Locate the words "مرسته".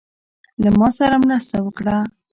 1.25-1.57